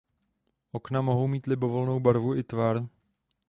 [0.71, 2.87] Okna mohou mít libovolnou barvu i tvar.